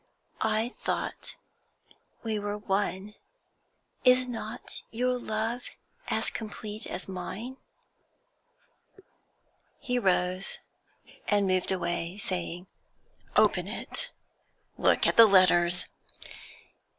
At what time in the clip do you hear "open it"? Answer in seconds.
13.35-14.09